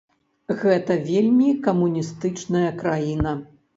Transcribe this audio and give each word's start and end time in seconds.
Гэта 0.61 0.95
вельмі 1.09 1.49
камуністычная 1.67 2.69
краіна. 2.81 3.37